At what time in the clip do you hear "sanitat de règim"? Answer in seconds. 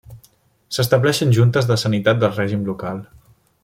1.85-2.69